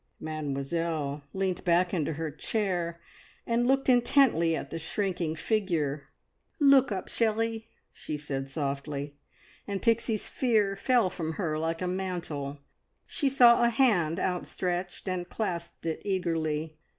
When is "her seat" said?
2.07-2.93